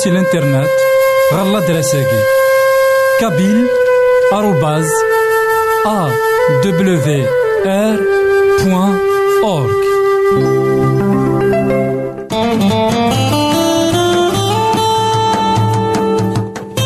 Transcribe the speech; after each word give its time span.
سي 0.03 0.09
الانترنت 0.09 0.69
غالا 1.33 1.59
دراساكي. 1.59 2.21
كابيل 3.19 3.67
آروباز 4.33 4.89
أ 5.85 6.09
دبليو 6.63 7.25
آر 7.65 7.99
بوان 8.63 8.97
أورك 9.43 9.83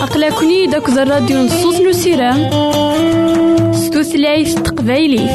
أقلكني 0.02 0.68
داك 0.68 0.90
الراديو 0.90 1.38
نصوص 1.38 1.76
نسيرام 1.82 2.50
ستوثلايف 3.74 4.54
تقبايليه 4.54 5.30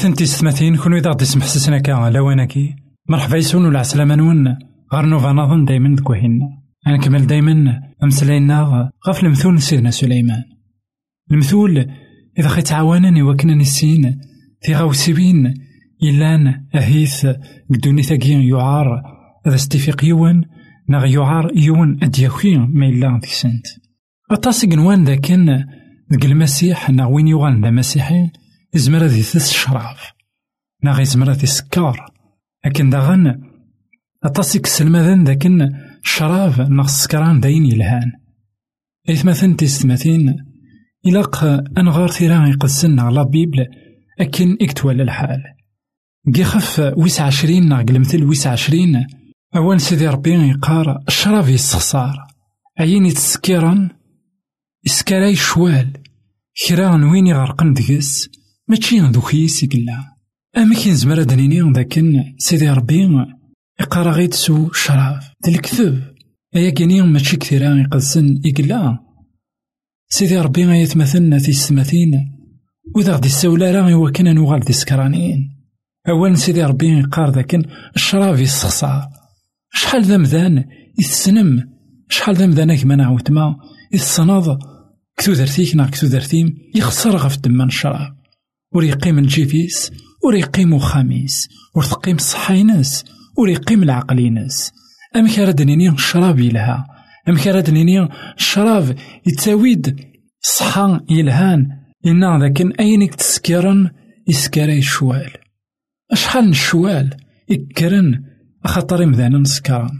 إثمثن 0.00 0.14
تيستمثين 0.14 0.76
كون 0.76 0.94
إذا 0.94 1.10
غدي 1.10 1.24
سمح 1.24 1.46
سسنا 1.46 1.78
كا 1.78 2.10
لواناكي 2.10 2.74
مرحبا 3.08 3.36
يسون 3.36 3.66
ولا 3.66 3.78
عسلامة 3.78 4.14
نون. 4.14 4.56
غار 4.94 5.06
نوفا 5.06 5.32
نظن 5.32 5.64
دايما 5.64 5.96
دكوهين. 5.96 6.40
نكمل 6.88 7.26
دايما 7.26 7.80
أمسلاينا 8.04 8.90
غف 9.08 9.24
المثول 9.24 9.62
سيدنا 9.62 9.90
سليمان. 9.90 10.42
المثول 11.32 11.86
إذا 12.38 12.48
خي 12.48 12.62
تعاونني 12.62 13.22
وكنا 13.22 13.54
نسين. 13.54 14.20
في 14.62 14.74
غوسبين 14.74 15.54
إلان 16.02 16.66
أهيث. 16.74 17.26
قدوني 17.70 18.02
ثاقين 18.02 18.40
يعار. 18.40 19.02
إذا 19.46 19.54
استفيق 19.54 20.04
يون 20.04 20.44
نغ 20.90 21.06
يعار 21.06 21.52
يون 21.56 21.98
أدياكي 22.02 22.56
ما 22.56 22.86
إلا 22.86 23.20
في 23.22 23.36
سنت. 23.36 23.66
أطاسق 24.30 24.68
نوان 24.68 25.04
ذاكن. 25.04 25.46
ذاك 26.12 26.24
المسيح. 26.24 26.90
نغ 26.90 27.12
وين 27.12 27.28
يغان 27.28 27.64
ذا 27.64 27.70
مسيحي. 27.70 28.30
يزمر 28.74 29.04
هذي 29.04 29.18
يثس 29.18 29.50
الشراب 29.50 29.96
ناغ 30.82 31.00
يزمر 31.00 31.32
هذي 31.32 31.42
يسكر 31.42 32.06
لكن 32.66 32.90
داغن 32.90 33.50
أطاسيك 34.24 34.64
السلمذان 34.64 35.24
ذاكن 35.24 35.68
الشراب 36.04 36.70
ناغ 36.70 36.84
السكران 36.84 37.40
داين 37.40 37.66
يلهان. 37.66 38.12
إثمثن 39.10 39.56
تيستمثين 39.56 40.36
إلاق 41.06 41.44
أنغار 41.78 42.08
ثيران 42.08 42.50
يقدسن 42.50 42.98
على 42.98 43.24
بيبل 43.24 43.66
أكن 44.20 44.56
إكتوال 44.62 45.00
الحال. 45.00 45.42
كي 46.34 46.44
خف 46.44 46.92
ويس 46.96 47.20
عشرين 47.20 47.68
ناغ 47.68 47.80
المثل 47.80 48.24
ويس 48.24 48.46
عشرين 48.46 49.06
أول 49.56 49.80
سيدي 49.80 50.08
ربي 50.08 50.30
يقار 50.30 51.02
الشراب 51.08 51.48
يستخسار. 51.48 52.26
عين 52.80 53.06
يتسكيران؟ 53.06 53.90
إسكالاي 54.86 55.36
شوال. 55.36 55.92
كرا 56.68 57.10
وين 57.10 57.26
يغرقن 57.26 57.72
دقس 57.72 58.39
يسي 59.34 59.66
قلا 59.66 60.16
أما 60.56 60.74
كي 60.74 60.90
نزمر 60.90 61.20
هاد 61.20 61.32
نيني 61.32 61.72
ذاكن 61.72 62.24
سيدي 62.38 62.70
ربي 62.70 63.08
يقرا 63.80 64.12
غي 64.12 64.26
تسو 64.26 64.72
شراف 64.72 65.30
الكذب 65.48 66.02
أيا 66.56 66.70
كيني 66.70 67.02
ماشي 67.02 67.36
كثيرا 67.36 67.74
يقدسن 67.74 68.40
يقلا 68.44 68.98
سيدي 70.08 70.38
ربي 70.38 70.64
غيتمثلنا 70.64 71.38
في 71.38 71.48
السماثين 71.48 72.12
وإذا 72.94 73.16
غدي 73.16 73.28
السولة 73.28 73.70
راه 73.70 73.92
إوا 73.92 74.10
كان 74.10 74.34
نوغال 74.34 74.60
دي 74.60 74.72
سكرانيين 74.72 75.56
أولا 76.08 76.34
سيدي 76.34 76.64
ربي 76.64 76.98
يقار 76.98 77.30
ذاكن 77.30 77.62
الشراف 77.96 78.40
يسخسار 78.40 79.08
شحال 79.72 80.04
ذا 80.04 80.16
مذان 80.16 80.64
يتسنم 80.98 81.68
شحال 82.08 82.36
ذا 82.36 82.46
مذان 82.46 82.76
كما 82.76 82.96
نعاود 82.96 83.30
ما 83.30 83.56
يتصناض 83.92 84.58
كتو 85.16 85.32
درتيك 85.32 85.76
نا 85.76 85.86
كتو 85.86 86.06
درتيم 86.06 86.58
يخسر 86.74 87.16
غف 87.16 87.38
دمان 87.38 87.68
الشراب 87.68 88.19
ور 88.74 88.84
يقيم 88.84 89.18
الجيفيس 89.18 89.92
ور 90.24 90.34
يقيم 90.34 90.78
خميس 90.78 91.48
ور 91.76 91.82
تقيم 91.82 92.18
صحاينس 92.18 93.04
ور 93.38 93.48
يقيم 93.48 93.82
العقلينس. 93.82 94.72
أم 95.16 95.28
كارد 95.28 95.62
نيني 95.62 95.88
الشراب 95.88 96.40
يلها 96.40 96.86
أم 97.28 97.36
كارد 97.36 97.70
نيني 97.70 98.08
الشراب 98.38 98.96
يتاويد 99.26 99.96
صحا 100.40 101.00
يلهان 101.10 101.66
إنا 102.06 102.44
لكن 102.44 102.72
أينك 102.72 103.14
تسكرن 103.14 103.90
يسكري 104.28 104.78
الشوال 104.78 105.30
أشحال 106.12 106.48
الشوال 106.48 107.16
يكرن 107.48 108.24
خاطر 108.64 109.06
مذانا 109.06 109.38
نسكران 109.38 109.90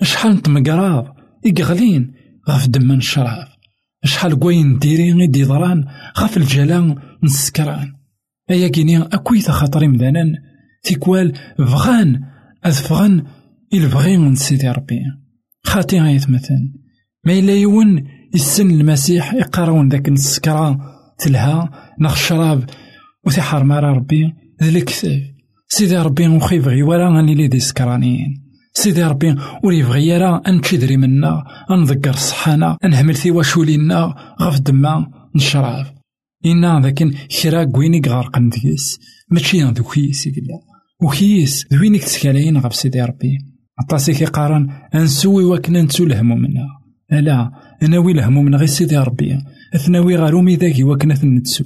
أشحال 0.00 0.32
نتمقراض 0.32 1.16
يقغلين 1.44 2.14
غف 2.48 2.66
دمان 2.66 2.98
الشراب 2.98 3.48
أشحال 4.04 4.40
قوين 4.40 4.78
ديري 4.78 5.12
غيدي 5.12 5.44
ضران 5.44 5.84
غف 6.18 6.36
الجلان 6.36 6.96
نسكران. 7.22 8.03
أيا 8.50 8.68
كيني 8.68 9.02
أكويت 9.02 9.50
خاطري 9.50 9.88
مدانا 9.88 10.24
تيكوال 10.82 11.32
بغان 11.58 12.20
أذ 12.66 12.78
إل 13.74 13.88
بغي 13.88 14.16
من 14.16 14.34
سيدي 14.34 14.68
ربي. 14.68 15.00
خاطي 15.64 16.00
غايتمثل 16.00 16.72
ما 17.26 17.32
إلا 17.32 17.54
يون 17.54 18.04
يسن 18.34 18.70
المسيح 18.70 19.34
يقراون 19.34 19.88
ذاك 19.88 20.08
السكرا 20.08 20.78
تلها 21.18 21.70
نخ 22.00 22.12
الشراب 22.12 22.64
وتحر 23.26 23.64
مارا 23.64 23.92
ربي 23.92 24.32
الكتاب 24.62 25.22
سيدي 25.68 25.96
ربي 25.96 26.28
وخي 26.28 26.58
بغي 26.58 26.82
ولا 26.82 27.08
غاني 27.08 27.34
لي 27.34 27.48
دي 27.48 27.60
سكرانيين 27.60 28.44
سيدي 28.72 29.04
ربي 29.04 29.36
ولي 29.64 29.78
يبغي 29.78 30.06
يرى 30.06 30.40
تشدري 30.62 30.96
منا 30.96 31.44
نذكر 31.70 32.12
صحانا 32.12 32.76
نهمل 32.84 33.14
في 33.14 33.30
وشولينا 33.30 34.14
غف 34.42 34.60
دما 34.60 35.06
نشراب. 35.36 35.86
إنا 36.46 36.80
ذاك 36.80 37.04
كرا 37.42 37.64
كوينيك 37.64 38.08
غارقن 38.08 38.48
ديس 38.48 38.98
ماشي 39.30 39.62
ذو 39.62 39.84
كيس 39.84 40.26
يقلا 40.26 40.58
وكيس 41.02 41.66
ذوينيك 41.72 42.04
تسكالين 42.04 42.58
غف 42.58 42.74
سيدي 42.74 43.02
ربي 43.02 43.38
عطاسي 43.80 44.12
كيقارن 44.12 44.68
أنسوي 44.94 45.44
وكنا 45.44 45.82
نتسو 45.82 46.04
الهمومنا 46.04 46.66
ألا 47.12 47.50
ناوي 47.82 48.12
الهمومنا 48.12 48.56
غير 48.56 48.66
سيدي 48.66 48.96
ربي 48.96 49.38
أثناوي 49.74 50.16
غارومي 50.16 50.56
ذاكي 50.56 50.84
وكنا 50.84 51.14
نتسو 51.24 51.64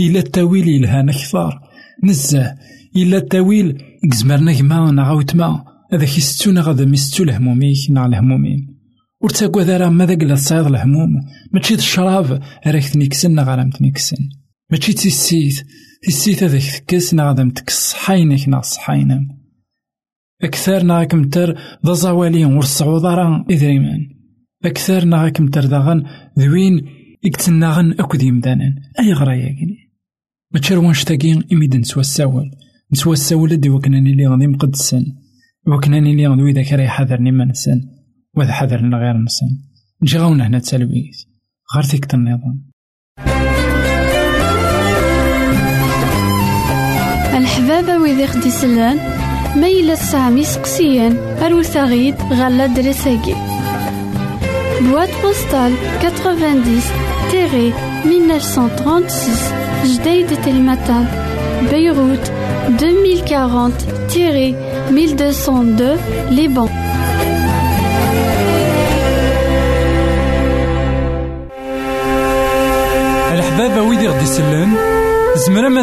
إلا 0.00 0.18
التاويل 0.18 0.68
يلهانا 0.68 1.12
كثار 1.12 1.60
نزه 2.04 2.54
إلا 2.96 3.16
التاويل 3.16 3.82
كزمرنا 4.12 4.52
كما 4.52 4.90
نغاوت 4.90 5.36
ما 5.36 5.64
هذاك 5.92 6.18
يستونا 6.18 6.60
غادا 6.60 6.84
ميستو 6.84 7.24
الهموميك 7.24 7.90
نع 7.90 8.06
الهمومين 8.06 8.75
ور 9.22 9.30
تاكواد 9.30 9.70
راه 9.70 9.88
ما 9.88 10.04
داك 10.04 10.20
تصايد 10.20 10.66
الهموم؟ 10.66 11.10
ماشي 11.52 11.74
الشراب 11.74 12.42
راك 12.66 12.88
تنكسن 12.88 13.34
نغ 13.34 13.54
راه 13.54 13.64
متنكسن 13.64 14.16
ماشي 14.70 14.92
تيسيت 14.92 15.66
تيسيت 16.02 16.42
هذاك 16.42 16.62
تكس 16.62 17.14
نغ 17.14 17.24
غادا 17.24 17.44
متكس 17.44 17.90
صحاينك 17.90 18.48
نغ 18.48 18.60
صحاينم 18.60 19.28
أكثر 20.42 20.82
نغ 20.82 21.04
كمتر 21.04 21.58
ذا 21.86 21.92
زوالين 21.92 22.46
ور 22.46 22.58
الصعود 22.58 23.04
راه 23.04 23.44
أكثر 24.64 25.04
نغ 25.04 25.28
كمتر 25.28 25.66
داغن 25.66 26.04
ذوين 26.38 26.86
إكتناغن 27.26 27.92
أكو 27.92 28.16
ديمدانن 28.16 28.74
أي 29.00 29.12
غرايا 29.12 29.48
كيني 29.48 29.86
ما 30.54 30.60
تشروانش 30.60 31.04
تاكين 31.04 31.42
إميد 31.52 31.76
نسوا 31.76 32.00
الساول. 32.00 32.50
نسوا 32.92 33.12
الساول 33.12 33.56
دي 33.56 33.70
وكناني 33.70 34.12
لي 34.14 34.26
غادي 34.26 34.46
مقدسن. 34.46 35.04
وكناني 35.66 36.16
لي 36.16 36.26
غادي 36.26 36.42
إذا 36.42 36.62
كان 36.62 36.80
يحذرني 36.80 37.30
ما 37.30 37.44
نسن 37.44 37.80
وهذا 38.36 38.52
حذر 38.52 38.76
غير 38.76 39.16
نسن 39.16 39.46
نجي 40.02 40.18
غاونا 40.18 40.46
هنا 40.46 40.58
تسالويت 40.58 41.16
غير 41.74 41.84
فيك 41.84 42.14
النظام 42.14 42.62
الحبابة 47.36 47.98
ويدي 47.98 48.26
خدي 48.26 48.50
سلان 48.50 48.98
ميلا 49.56 49.94
سامي 49.94 50.44
سقسيان 50.44 51.16
أروت 51.16 51.76
غيد 51.76 52.14
غالا 52.32 52.66
دريساكي 52.66 53.34
بواد 54.80 55.08
بوستال 55.22 55.72
90 56.02 56.80
تيري 57.30 57.72
1936 58.04 59.94
جديد 59.94 60.42
تلمتان 60.42 61.06
بيروت 61.70 62.32
2040 65.20 66.86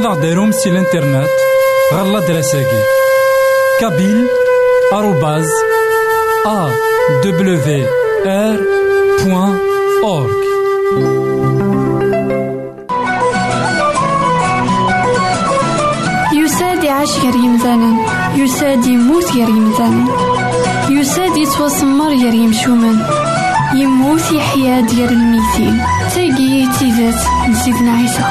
غديرهم 0.08 0.52
سي 0.52 0.70
الانترنت 0.70 1.30
غالا 1.94 2.20
دراساكي. 2.20 2.82
كابيل 3.80 4.28
آروباز 4.94 5.50
أ 6.46 6.70
دبليو 7.24 7.88
آر 8.26 8.58
بوان 9.24 9.58
أورك 10.04 10.44
يساد 16.34 16.84
يعيش 16.84 17.12
غير 17.20 17.36
يمثالا 17.36 17.98
يساد 18.36 18.86
يموت 18.86 19.32
غير 19.36 19.50
يمثالا 19.50 20.06
يساد 20.90 21.38
يتوسمر 21.38 22.08
غير 22.10 22.34
يمشومان 22.34 22.98
يموت 23.76 24.32
يحيا 24.32 24.82
ديال 24.82 25.10
الميتين. 25.10 25.84
تاقي 26.16 26.68
تيزات 26.80 27.50
نسيدنا 27.50 27.92
عيسى. 27.92 28.24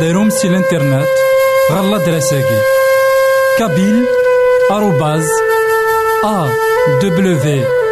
غديرهم 0.00 0.30
سي 0.30 0.48
الانترنت 0.48 1.08
غالا 1.72 1.98
دراساكي. 1.98 2.60
كابيل 3.58 4.06
آروباز 4.70 5.28
أ 6.24 6.48
دبليو 7.02 7.38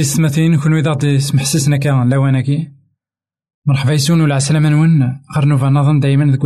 إثمثن 0.00 0.28
تيستمثين 0.28 0.60
كون 0.60 0.74
إذا 0.74 0.94
تسمح 0.94 1.44
سسنا 1.44 1.76
كان 1.76 2.10
لواناكي 2.10 2.72
مرحبا 3.66 3.92
يسون 3.92 4.20
ولا 4.20 4.34
عسلامة 4.34 4.68
نون. 4.68 5.22
غير 5.36 5.44
نوفا 5.44 5.68
نظن 5.68 6.00
دايما 6.00 6.32
ذك 6.32 6.40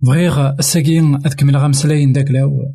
بغيغ 0.00 0.50
الساقي 0.58 0.98
أذكمل 0.98 1.56
غمسلاين 1.56 2.12
داك 2.12 2.30
لاو. 2.30 2.74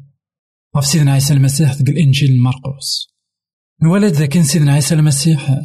غف 0.77 0.85
سيدنا 0.85 1.11
عيسى 1.11 1.33
المسيح 1.33 1.71
ذك 1.71 1.89
الإنجيل 1.89 2.39
مرقوس 2.39 3.07
نولد 3.83 4.13
ذا 4.13 4.25
كان 4.25 4.43
سيدنا 4.43 4.73
عيسى 4.73 4.95
المسيح. 4.95 5.59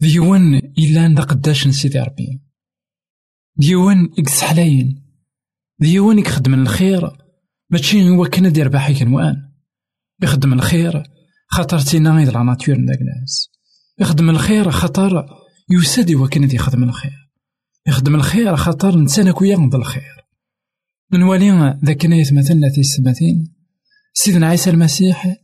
ديوان 0.00 0.54
إلا 0.54 1.14
دا 1.14 1.22
قداش 1.22 1.66
نسيدي 1.66 1.98
ربي. 1.98 2.42
ديوان 3.56 4.08
إكس 4.18 4.42
حلاين. 4.42 5.02
ديوان 5.80 6.18
يخدم 6.18 6.54
الخير. 6.54 7.10
ماشي 7.70 8.08
هو 8.08 8.24
كان 8.24 8.52
دير 8.52 8.68
باحي 8.68 8.92
يخدم 10.22 10.52
الخير. 10.52 11.13
خاطر 11.54 11.80
تينا 11.80 12.16
غير 12.16 12.32
لا 12.32 12.42
ناتور 12.42 12.78
نداك 12.78 12.98
الناس 13.00 13.48
يخدم 14.00 14.30
الخير 14.30 14.70
خاطر 14.70 15.26
يساد 15.70 16.12
وكان 16.12 16.50
يخدم 16.50 16.82
الخير. 16.84 17.30
يخدم 17.86 18.14
الخير 18.14 18.56
خاطر 18.56 18.98
نسان 18.98 19.30
كويا 19.30 19.56
نض 19.56 19.74
الخير. 19.74 20.26
نوالي 21.12 21.78
ذاك 21.84 22.06
نايت 22.06 22.32
مثلا 22.32 22.70
في 22.74 22.80
السماتين 22.80 23.54
سيدنا 24.14 24.46
عيسى 24.46 24.70
المسيح 24.70 25.36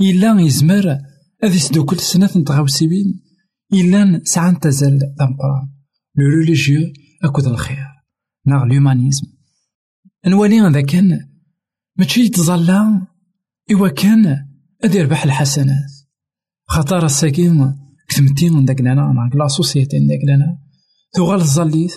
إلا 0.00 0.40
يزمر 0.40 0.98
هذي 1.44 1.58
سدو 1.58 1.84
كل 1.84 1.98
سنة 1.98 2.30
نتغاوسيبين 2.36 3.22
إلا 3.72 4.20
ساعة 4.24 4.58
تزال 4.58 4.98
دمقران 4.98 5.70
لو 6.16 6.26
ريليجيو 6.38 6.92
أكود 7.24 7.46
الخير 7.46 7.86
ناغ 8.46 8.64
لومانيزم 8.64 9.26
نوالي 10.26 10.60
ذا 10.60 10.80
كان 10.80 11.28
ماشي 11.96 12.20
يتظلى 12.20 13.06
إوا 13.72 13.88
كان 13.88 14.45
أدي 14.84 14.98
يربح 14.98 15.24
الحسنات 15.24 15.90
خاطر 16.68 17.06
الساكين 17.06 17.76
كتمتين 18.08 18.64
داك 18.64 18.80
لنا 18.80 19.12
مع 19.12 19.30
لا 19.34 19.48
سوسيتي 19.48 19.98
داك 19.98 20.20
لنا. 20.24 20.58
تغال 21.12 21.40
الزليت 21.40 21.92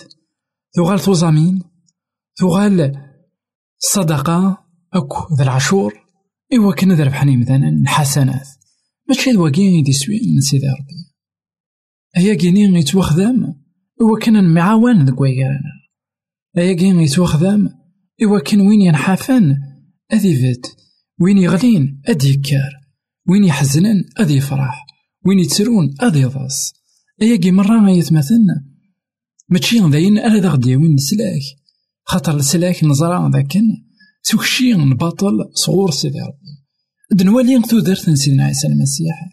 تغال 0.72 1.00
توزامين 1.00 1.62
تغال 2.36 3.02
الصدقة 3.82 4.66
أكو 4.92 5.34
ذا 5.34 5.42
العشور. 5.42 5.94
إوا 6.58 6.74
كنا 6.74 6.94
ذا 6.94 7.04
ربحني 7.04 7.36
مثلا 7.36 7.68
الحسنات 7.68 8.48
ماشي 9.08 9.30
الواقين 9.30 9.74
يدي 9.74 9.92
سوي 9.92 10.20
من 10.34 10.40
سيدي 10.40 10.66
ربي. 10.66 11.10
أيا 12.16 12.34
كيني 12.34 12.78
يتوخدم 12.78 13.54
إوا 14.00 14.18
كان 14.20 14.54
معاون 14.54 15.04
ذاك 15.04 15.20
ويانا 15.20 15.80
أيا 16.58 16.72
كين 16.72 17.00
يتوخدم 17.00 17.68
إوا 18.22 18.40
كان 18.40 18.60
وين 18.60 18.80
ينحافن 18.80 19.56
أذي 20.12 20.36
فيت 20.36 20.66
وين 21.20 21.38
يغلين 21.38 22.02
أدي 22.08 22.30
يكار 22.30 22.70
وين 23.28 23.44
يحزنن 23.44 24.04
أدي 24.18 24.36
يفرح 24.36 24.86
وين 25.26 25.38
يتسرون 25.38 25.94
أدي 26.00 26.20
يضاس 26.20 26.72
أياكي 27.22 27.50
مرة 27.50 27.80
ما 27.80 27.92
يتمثلنا 27.92 28.70
ماشي 29.50 29.80
داين 29.80 30.18
ألا 30.18 30.38
دا 30.38 30.48
غدي 30.48 30.76
وين 30.76 30.94
نسلاك؟ 30.94 31.42
خاطر 32.04 32.36
السلاك 32.36 32.84
نزرع 32.84 33.28
ذاكن. 33.28 33.62
سوكشي 34.22 34.72
نباطل 34.74 35.32
صغور 35.54 35.90
سيدي 35.90 36.20
ربي. 36.20 36.52
دنوالي 37.12 37.58
درت 37.72 38.10
سيدنا 38.10 38.44
عيسى 38.44 38.66
المسيح 38.66 39.28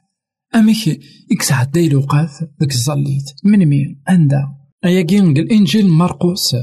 أميك 0.56 1.00
إكس 1.32 1.52
عدى 1.52 1.88
الأوقات 1.88 2.30
ذاك 2.62 2.72
الزليت. 2.72 3.26
من 3.44 3.66
مين 3.66 4.02
أندا. 4.10 4.44
أياكي 4.86 5.20
الإنجيل 5.20 5.88
مرقوس 5.88 6.56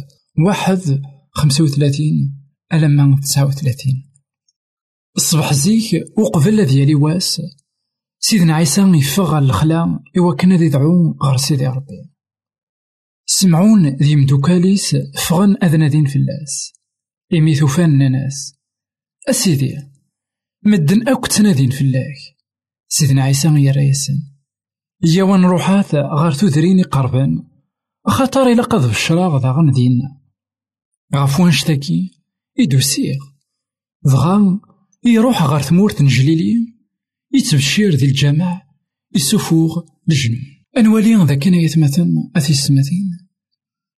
واحد 0.46 1.02
خمسة 1.30 1.64
وثلاثين 1.64 2.40
ألما 2.72 3.20
تسعة 3.20 3.46
وثلاثين. 3.46 4.03
الصبح 5.16 5.52
زيك 5.52 6.18
وقبل 6.18 6.64
ديالي 6.64 6.94
واس 6.94 7.42
سيدنا 8.18 8.54
عيسى 8.54 8.80
يفغ 8.80 9.38
الخلا 9.38 10.00
كان 10.38 10.56
ذي 10.56 10.68
دعو 10.68 11.16
غير 11.22 11.36
سيدي 11.36 11.66
ربي. 11.66 12.10
سمعون 13.26 13.88
ذي 13.88 14.16
مدوكاليس 14.16 14.96
فغن 15.28 15.56
أذنادين 15.62 16.06
في 16.06 16.16
اللاس. 16.16 16.72
إمي 17.34 17.54
ثوفان 17.54 18.12
ناس 18.12 18.54
أسيدي 19.28 19.76
مدن 20.62 21.08
أكو 21.08 21.26
تنادين 21.26 21.70
في 21.70 21.80
الله 21.80 22.14
سيدنا 22.88 23.22
عيسى 23.22 23.48
يا 23.48 23.72
ياسن 23.72 24.22
يا 25.04 25.24
نروحات 25.24 25.94
غير 25.94 26.32
تدريني 26.32 26.82
قربان. 26.82 27.48
خاطر 28.06 28.42
إلا 28.52 28.62
قذف 28.62 28.90
الشراغ 28.90 29.42
ذا 29.42 29.50
غن 29.50 29.70
دينا 29.70 30.20
غفوان 31.14 31.52
شتاكي 31.52 32.22
إدو 32.58 32.80
سيغ. 32.80 33.18
يروح 35.04 35.42
غار 35.42 35.62
ثمورت 35.62 36.02
نجليلي 36.02 36.74
يتبشير 37.34 37.94
ذي 37.94 38.06
الجامع 38.06 38.62
يسفوغ 39.14 39.82
الجنون 40.08 40.40
أنوالي 40.76 41.14
ذا 41.14 41.34
كان 41.34 41.54
يتمثل 41.54 42.08
أثي 42.36 42.52
السماثين 42.52 43.18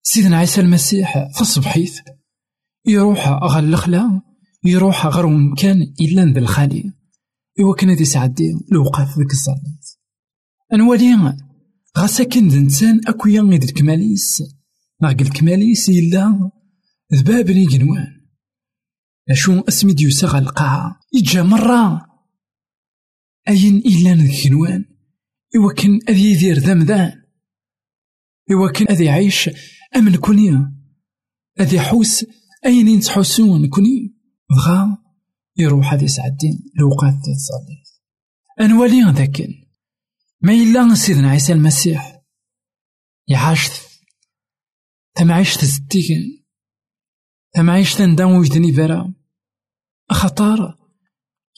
سيدنا 0.03 0.37
عيسى 0.37 0.61
المسيح 0.61 1.33
في 1.35 1.41
الصبحيث 1.41 1.99
يروح 2.87 3.29
غار 3.29 3.65
الخلا 3.65 4.21
يروح 4.65 5.07
غار 5.07 5.27
مكان 5.27 5.95
إلا 6.01 6.33
ذا 6.33 6.39
الخالي. 6.39 6.93
إوا 7.61 7.75
كان 7.75 7.91
ذي 7.91 8.05
سعدي 8.05 8.53
لوقاف 8.73 9.19
ذيك 9.19 9.31
الزرنيت 9.31 9.85
أنوالي 10.73 11.37
غا 11.99 12.07
ساكن 12.07 12.49
ذا 12.49 12.59
إنسان 12.59 13.01
أكويا 13.07 13.43
ذي 13.43 13.57
الكماليس. 13.57 14.43
ناقل 15.03 15.21
الكماليس 15.21 15.89
إلا 15.89 16.51
ذباب 17.15 17.47
جنوان. 17.47 18.16
أشو 19.31 19.61
اسمي 19.61 19.93
ديوسا 19.93 20.27
غا 20.27 20.39
القاعة. 20.39 21.01
يجا 21.13 21.43
مرة 21.43 22.07
أين 23.49 23.77
إلا 23.77 24.15
نكنوان 24.15 24.85
إوا 25.57 25.73
كان 25.73 26.01
أذي 26.09 26.33
يدير 26.33 26.59
ذمذان 26.59 27.23
إوا 28.53 28.73
كان 28.73 28.89
أذي 28.89 29.05
يعيش 29.05 29.51
أمن 29.97 30.17
كوني 30.17 30.51
أذي 31.61 31.77
يحوس 31.77 32.27
أين 32.67 32.89
ينتحوسون 32.89 33.69
كوني. 33.69 34.17
بغا 34.51 34.99
يروح 35.57 35.93
هذي 35.93 36.09
سعدين 36.09 36.71
لوقات 36.79 37.15
تصلي 37.15 37.83
أنوالي 38.61 39.13
ذاك 39.13 39.49
ما 40.41 40.53
إلا 40.53 40.95
سيدنا 40.95 41.31
عيسى 41.31 41.53
المسيح. 41.53 42.23
يعاش 43.29 43.69
تمعيش 45.15 45.57
تزديكن 45.57 46.45
تمعيش 47.55 47.95
تندم 47.95 48.31
وجدني 48.31 48.73
برا. 48.73 49.16
خطار 50.11 50.79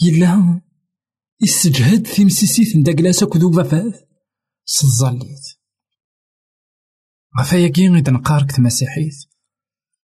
يلا 0.02 0.60
يستجهد 1.40 2.06
في 2.06 2.24
مسيسيت 2.24 2.76
نداكلاس 2.76 3.22
أكدو 3.22 3.50
بفاث 3.50 4.04
سزاليت 4.64 5.58
غفايا 7.40 7.68
كي 7.68 7.88
غيد 7.88 8.10
نقارك 8.10 8.52
تمسيحيت 8.52 9.14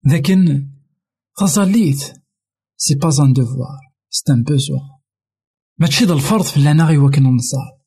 لكن 0.06 0.70
تزاليت 1.38 2.00
سي 2.78 2.96
با 2.96 3.10
ان 3.26 3.34
دوفوار 3.34 3.94
سي 4.10 4.34
ان 4.34 4.44
بوزوان 4.44 4.98
ماشي 5.80 6.06
دا 6.06 6.14
الفرض 6.14 6.44
في 6.44 6.60
غي 6.60 6.98
وكن 6.98 7.24
نصاب 7.24 7.82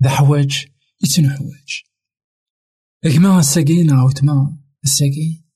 دا 0.00 0.08
حواج 0.08 0.66
يتنحواج 1.04 1.82
أكما 3.04 3.38
الساقين 3.38 3.90
عاوتما 3.90 4.58
الساقين 4.84 5.46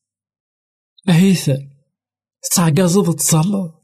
أهيث. 1.08 1.50
تعقازض 2.54 3.14
تصلى. 3.14 3.79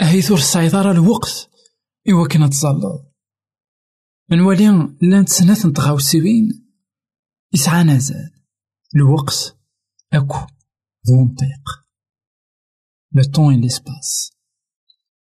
أهيث 0.00 0.30
ور 0.30 0.38
الوقت 0.90 1.50
إوا 2.10 2.28
كنا 2.28 2.48
تصلى 2.48 3.10
نولي 4.32 4.96
لأن 5.02 5.24
تسنات 5.24 5.66
نتغاوسيوين 5.66 6.70
يسعى 7.54 7.84
نزال. 7.84 8.30
الوقت 8.96 9.58
أكو 10.12 10.38
ذو 11.08 11.24
مطيق. 11.24 11.86
لو 13.12 13.22
طون 13.22 13.60
ليسباس 13.60 14.32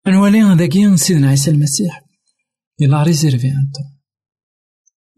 نولي 0.07 0.41
هذاكي 0.41 0.97
سيدنا 0.97 1.29
عيسى 1.29 1.51
المسيح. 1.51 2.05
إلا 2.81 3.03
ريزيرفي 3.03 3.47
ان 3.47 3.71
طون 3.75 3.99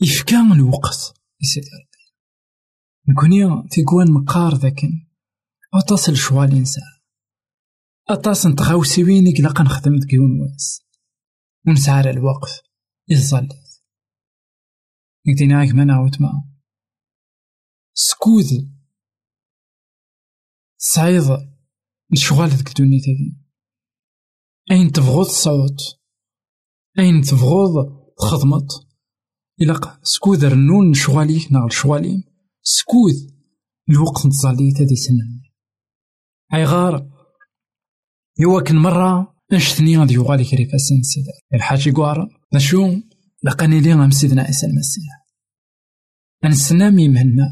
يفكا 0.01 0.41
الوقت. 0.53 1.13
يسيدي 1.41 1.67
ربي. 1.67 2.13
نكوني 3.09 3.69
تيكوان 3.69 4.11
مقار 4.11 4.55
ذاكن 4.55 5.07
أطاس 8.09 8.45
أطاس 8.45 8.45
نتغاوسيوين 8.45 9.27
إكلا 9.27 9.63
نخدم 9.63 9.99
دكيون 9.99 10.41
واس. 10.41 10.81
ونسعى 11.67 12.09
الوقت 12.09 12.63
يزالي 13.09 13.49
يدينا 15.25 15.59
غيك 15.59 15.75
ما 15.75 15.83
نعاود 15.83 16.21
ما 16.21 16.51
سكوذ. 17.93 18.67
سعيد 20.77 21.23
الشغال 22.13 22.49
ديك 22.57 22.67
الدنيا 22.67 22.99
تاكي. 22.99 23.37
أين 24.71 24.91
تبغض 24.91 25.25
تصوت 25.25 25.81
أين 26.99 27.21
تبغض 27.21 27.73
تخدمت 28.17 28.87
إلا 29.61 29.99
سكوذ 30.03 30.47
رنون 30.47 30.93
شغاليك 30.93 31.51
ناغ 31.51 31.69
شغاليم 31.69 32.23
سكوذ. 32.61 33.31
الوقت 33.89 34.25
نتظلي 34.25 34.71
تادي 34.71 34.95
سنن. 34.95 35.41
أي 36.53 36.65
غار 38.39 38.51
يوكن 38.51 38.75
مرة 38.75 39.35
نشتني 39.53 39.97
غادي 39.97 40.13
يوغالي 40.13 40.43
كريفا 40.43 40.77
سن 40.77 41.01
سيدي 41.01 41.29
الحاج 41.53 41.87
يقوار 41.87 42.29
نشو 42.53 42.95
لقاني 43.43 43.81
لي 43.81 43.93
غام 43.93 44.11
سيدنا 44.11 44.41
عيسى 44.41 44.65
المسيح 44.65 45.25
أنسنا 46.45 46.89
ميمهنا 46.89 47.49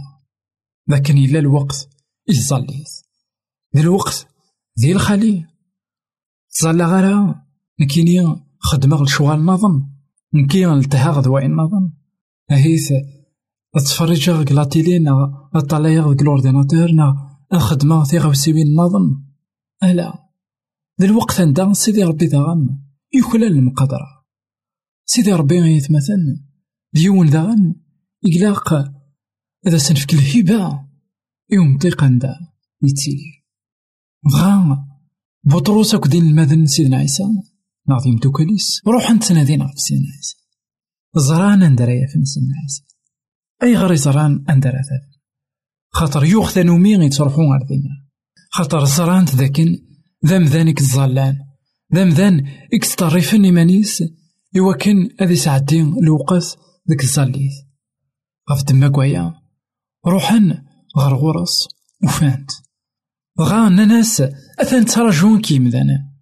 لكن 0.87 1.17
إلا 1.17 1.39
الوقت 1.39 1.89
إزاليت 2.29 2.89
ذي 3.75 3.81
الوقت 3.81 4.27
ذي 4.79 4.91
الخلي 4.91 5.47
تزالا 6.51 6.85
غارا 6.85 7.45
نكيني 7.79 8.35
خدمة 8.59 9.03
لشوال 9.03 9.45
نظم 9.45 9.87
نكي 10.33 10.65
نلتها 10.65 11.11
غدواء 11.11 11.45
النظم 11.45 11.89
أهيث 12.51 12.93
تفرج 13.75 14.29
غيك 14.29 14.51
لاتيلي 14.51 14.99
نا 14.99 15.49
أطلعي 15.55 15.99
غيك 15.99 16.21
الأورديناتور 16.21 16.91
نا 16.91 17.37
الخدمة 17.53 18.03
في 18.03 18.17
غوسيوين 18.17 18.67
النظم 18.67 19.23
ألا. 19.83 20.22
ذي 21.03 21.09
الوقت 21.09 21.41
عندها 21.41 21.73
سيدي 21.73 22.03
ربي 22.03 22.27
داغن 22.27 22.79
يخلى 23.13 23.47
المقدرة 23.47 24.25
سيدي 25.05 25.33
ربي 25.33 25.59
غيتمثل 25.59 26.43
ديون 26.93 27.29
داغن 27.29 27.75
إقلاق 28.25 28.73
إذا 29.67 29.77
سنفك 29.77 30.13
الهبة 30.13 30.85
يوم 31.51 31.77
طيق 31.77 32.03
عندها 32.03 32.53
يتسيلي. 32.83 33.43
بغا 34.25 34.87
بطروس 35.43 35.95
دين 35.95 36.23
المدن 36.23 36.65
سيدنا 36.65 36.97
عيسى 36.97 37.23
نعطيم 37.89 38.17
توكاليس 38.17 38.81
روح 38.87 39.09
أنت 39.09 39.31
نادينا 39.31 39.67
في 39.67 39.77
سيدنا 39.77 40.07
عيسى. 40.15 40.35
زران 41.15 41.63
اندريا 41.63 42.07
في 42.07 42.25
سيدنا 42.25 42.55
عيسى. 42.61 42.83
أي 43.63 43.75
غري 43.75 43.97
زران 43.97 44.45
اندرا 44.49 44.81
خاطر 45.93 46.25
يوخ 46.25 46.51
ثانومي 46.51 46.95
غيتروحو 46.95 47.41
غاردينا. 47.41 48.07
خاطر 48.49 48.85
زران 48.85 49.25
ذاكن 49.25 49.92
ذم 50.25 50.43
ذانك 50.43 50.79
الزلان 50.79 51.37
ذم 51.93 52.09
ذان 52.09 52.47
اكستريفن 52.73 53.45
إيمانيس 53.45 54.03
إوا 54.57 54.73
كان 54.73 55.09
هذي 55.21 55.35
ساعتين 55.35 55.93
الوقت 56.03 56.57
ذاك 56.89 57.03
الزاليث 57.03 57.53
غف 58.51 58.87
كوايا 58.91 59.33
روحن 60.07 60.63
غار 60.97 61.15
غرس 61.15 61.67
وفانت. 62.03 62.51
غا 63.39 63.69
ناس 63.69 64.23
أثن 64.59 64.85
تراجون 64.85 65.41
كي 65.41 65.59
مذانا 65.59 66.13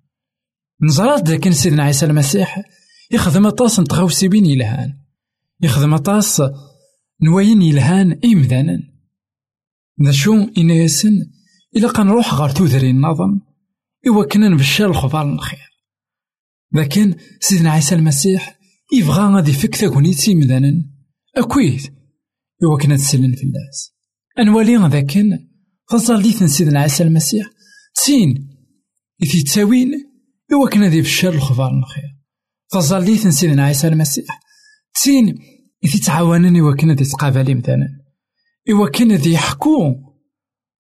نزرات 0.82 1.24
داك 1.24 1.50
سيدنا 1.50 1.84
عيسى 1.84 2.06
المسيح. 2.06 2.62
يخدم 3.12 3.46
أطاس 3.46 3.80
نتغوسي 3.80 4.28
بين 4.28 4.46
يلهان 4.46 4.94
يخدم 5.62 5.94
أطاس 5.94 6.42
نواين 7.22 7.62
يلهان 7.62 8.20
إمذانا 8.26 8.80
ذا 10.04 10.12
شو 10.12 10.34
إنا 10.58 10.74
ياسن 10.74 11.32
إلا 11.76 11.92
كان 11.92 12.08
نروح 12.08 12.34
غار 12.34 12.50
تودري 12.50 12.90
النظم. 12.90 13.51
إوا 14.08 14.26
كنا 14.26 14.50
نبشر 14.50 14.86
الخبار 14.86 15.34
الخير. 15.34 15.72
لكن 16.74 17.16
سيدنا 17.40 17.72
عيسى 17.72 17.96
المسيح 17.96 18.60
يبغى 18.94 19.34
غادي 19.36 19.52
يفك 19.52 19.76
تاكونيتي 19.76 20.36
مذانا 20.36 20.72
أكويت. 21.38 21.94
إوا 22.64 22.78
كنا 22.78 22.96
تسلن 22.96 23.36
في 23.36 23.44
الناس. 23.44 23.94
أنوالي 24.40 24.76
ذاكن 24.76 25.40
فصليت 25.92 26.44
سيدنا 26.44 26.80
عيسى 26.80 27.04
المسيح. 27.04 27.46
تسين 27.96 28.50
إذ 29.24 29.44
تساوين 29.44 29.92
إوا 30.54 30.70
كنا 30.70 30.90
ذي 30.90 31.02
بشار 31.02 31.34
الخبار 31.34 31.72
الخير. 31.78 32.18
فصليت 32.74 33.28
سيدنا 33.28 33.66
عيسى 33.66 33.88
المسيح. 33.88 34.40
تسين 34.94 35.38
إذ 35.84 36.00
تعاونن 36.06 36.60
إوا 36.60 36.76
كنا 36.76 36.94
ذي 36.94 37.06
تقابلي 37.06 37.56
مثلا 37.56 37.88
إوا 38.70 38.90
كنا 38.90 39.16
ذي 39.16 39.34
يحكو. 39.34 39.96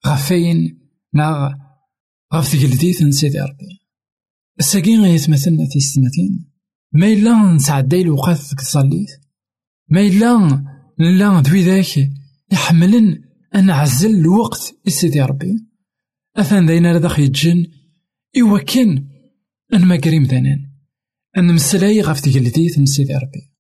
غفين. 0.08 0.78
نا 1.14 1.56
غف 2.34 2.52
تقلديت 2.52 3.14
سيدي 3.14 3.40
ربي 3.40 3.82
الساقين 4.60 5.02
غيتمثلنا 5.02 5.66
في 5.66 5.76
السنتين 5.76 6.52
ما 6.92 7.08
إلا 7.08 7.54
نسعدي 7.54 8.02
الوقت 8.02 8.38
تصليت 8.38 9.10
ما 9.90 10.02
إلا 10.02 10.64
لا 11.00 11.42
ذوي 11.42 11.62
ذاك 11.64 12.10
يحملن 12.52 13.24
أن 13.56 13.70
عزل 13.70 14.16
الوقت 14.16 14.76
سيدي 14.88 15.22
ربي. 15.22 15.68
أثان 16.36 16.66
داينا 16.66 16.92
رضا 16.92 17.20
يتجن 17.20 17.68
إوا 18.42 18.60
كان 18.60 19.08
أن 19.74 19.86
ما 19.86 19.96
كريم 19.96 20.24
ذانان 20.24 20.72
أن 21.38 21.54
مسلاي 21.54 22.02
غاف 22.02 22.20
تقلديت 22.20 22.80
من 22.80 22.86
ربي. 23.00 23.52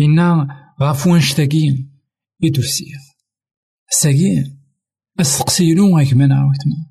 إنا 0.00 0.48
غاف 0.82 1.06
وانشتاقين 1.06 2.00
يدو 2.42 2.60
السيف 2.60 3.02
ساقين 3.90 4.60
أسقسيلو 5.20 5.98
غاك 5.98 6.14
من 6.14 6.32
عاوتما 6.32 6.89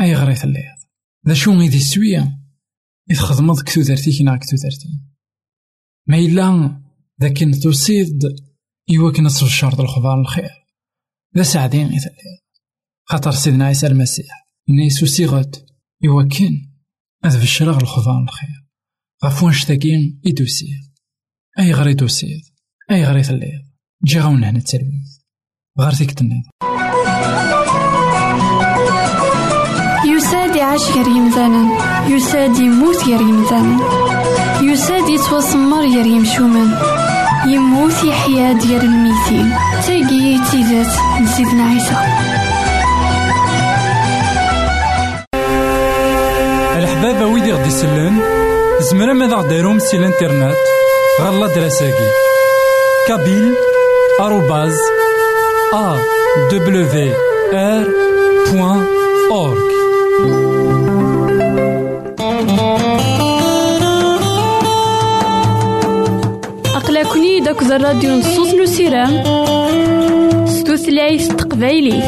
أي 0.00 0.14
غريث 0.14 0.44
الليض 0.44 0.78
ذا 1.28 1.34
شو 1.34 1.52
غيدي 1.52 1.80
سوية 1.80 2.38
إذ 3.10 3.16
خدمت 3.16 3.62
كتو 3.62 3.80
ذرتي 3.80 4.18
كنا 4.18 4.36
كتو 4.36 4.56
ذرتي 4.56 4.88
ما 6.06 6.18
إلا 6.18 6.80
ذاك 7.20 7.62
توصيد 7.62 8.22
إوا 8.96 9.12
كنا 9.12 9.26
الشرط 9.26 9.80
الخبار 9.80 10.20
الخير. 10.20 10.50
لا 11.34 11.42
سعدين 11.42 11.86
غيثلي 11.86 12.38
خاطر 13.04 13.30
سيدنا 13.30 13.66
عيسى 13.66 13.86
المسيح 13.86 14.48
نيسو 14.68 15.06
سيغت 15.06 15.66
إوا 16.04 16.22
كان 16.22 16.72
أذ 17.24 17.42
بشرغ 17.42 17.76
الخبار 17.76 18.22
الخير. 18.22 18.68
غف 19.24 19.42
وانشتاكين 19.42 20.20
إدوسير 20.26 20.92
أي 21.58 21.72
غري 21.72 21.94
دوسير 21.94 22.40
أي 22.90 23.04
غري 23.04 23.22
ثليض 23.22 23.62
جي 24.04 24.20
غاون 24.20 24.44
هنا 24.44 24.58
التلويث 24.58 25.18
غير 25.80 25.92
ذيك 25.92 26.10
التنظيم 26.10 26.42
يعيش 30.58 30.90
غير 30.90 31.06
يمثالا 31.06 31.68
يساد 32.08 32.58
يموت 32.58 33.04
غير 33.04 33.20
يمثالا 33.20 33.76
يساد 34.62 35.08
يتوسمر 35.08 35.80
غير 35.80 36.06
يمشومان 36.06 36.78
يموت 37.46 38.04
يحيى 38.04 38.54
ديال 38.54 38.80
الميتين. 38.80 39.54
تاقي 39.86 40.38
تيزات 40.50 40.92
لسيدنا 41.22 41.64
عيسى. 41.70 41.96
الحبابة 46.78 47.26
ويدي 47.26 47.52
غدي 47.52 47.68
يسلن 47.68 48.20
زمرا 48.80 49.12
ماذا 49.12 49.36
غديرهم 49.36 49.78
سي 49.78 49.96
الإنترنت؟ 49.96 50.56
غالا 51.20 51.46
دراساكي. 51.46 52.10
كابيل 53.08 53.54
آروباز 54.20 54.78
أ 55.74 55.96
دبليو 56.52 57.12
آر 57.52 57.86
بوان 58.52 58.86
أورك 59.30 59.68
داك 67.58 67.72
الراديو 67.72 68.10
نصوص 68.10 68.54
نسيرام 68.54 69.22
ستوثلايف 70.46 71.28
تقبايليف 71.28 72.04